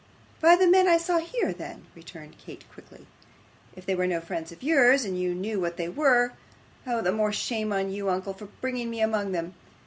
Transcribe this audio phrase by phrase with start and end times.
[0.39, 3.05] 'By the men I saw here, then,' returned Kate, quickly.
[3.75, 6.33] 'If they were no friends of yours, and you knew what they were,
[6.87, 9.53] oh, the more shame on you, uncle, for bringing me among them.